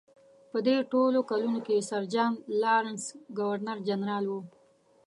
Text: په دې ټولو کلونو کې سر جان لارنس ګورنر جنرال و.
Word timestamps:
په 0.51 0.57
دې 0.67 0.77
ټولو 0.91 1.19
کلونو 1.29 1.59
کې 1.65 1.85
سر 1.89 2.03
جان 2.13 2.31
لارنس 2.61 3.03
ګورنر 3.37 3.77
جنرال 3.87 4.25
و. 4.29 4.33